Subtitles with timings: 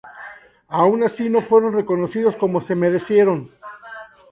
[0.79, 3.51] Aun así no fueron reconocidos como se merecieron.